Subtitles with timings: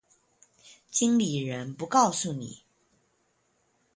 [0.89, 2.63] 經理人不告訴你